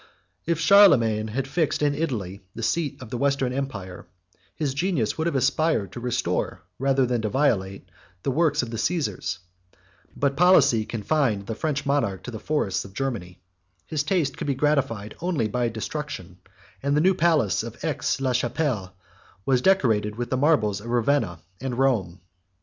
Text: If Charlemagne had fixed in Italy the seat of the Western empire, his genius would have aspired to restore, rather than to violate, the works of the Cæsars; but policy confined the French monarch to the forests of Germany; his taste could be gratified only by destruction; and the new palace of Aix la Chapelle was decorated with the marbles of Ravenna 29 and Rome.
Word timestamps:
If 0.47 0.57
Charlemagne 0.59 1.27
had 1.27 1.47
fixed 1.47 1.83
in 1.83 1.93
Italy 1.93 2.41
the 2.55 2.63
seat 2.63 2.99
of 3.03 3.11
the 3.11 3.19
Western 3.19 3.53
empire, 3.53 4.07
his 4.55 4.73
genius 4.73 5.15
would 5.15 5.27
have 5.27 5.35
aspired 5.35 5.91
to 5.91 5.99
restore, 5.99 6.63
rather 6.79 7.05
than 7.05 7.21
to 7.21 7.29
violate, 7.29 7.87
the 8.23 8.31
works 8.31 8.63
of 8.63 8.71
the 8.71 8.77
Cæsars; 8.77 9.37
but 10.17 10.35
policy 10.35 10.85
confined 10.85 11.45
the 11.45 11.53
French 11.53 11.85
monarch 11.85 12.23
to 12.23 12.31
the 12.31 12.39
forests 12.39 12.83
of 12.83 12.95
Germany; 12.95 13.43
his 13.85 14.01
taste 14.01 14.37
could 14.37 14.47
be 14.47 14.55
gratified 14.55 15.13
only 15.19 15.47
by 15.47 15.69
destruction; 15.69 16.39
and 16.81 16.97
the 16.97 17.01
new 17.01 17.13
palace 17.13 17.61
of 17.61 17.77
Aix 17.85 18.19
la 18.19 18.31
Chapelle 18.33 18.95
was 19.45 19.61
decorated 19.61 20.15
with 20.15 20.31
the 20.31 20.35
marbles 20.35 20.81
of 20.81 20.87
Ravenna 20.89 21.41
29 21.57 21.57
and 21.73 21.77
Rome. 21.77 22.21